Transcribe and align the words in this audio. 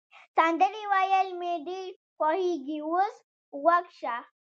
سندرې 0.35 0.83
ویل 0.91 1.29
مي 1.39 1.53
ډېر 1.67 1.91
خوښیږي، 2.15 2.79
اوس 2.87 3.15
غوږ 3.63 3.85
شه. 3.99 4.15